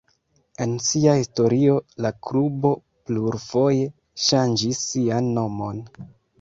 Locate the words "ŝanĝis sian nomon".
4.27-5.89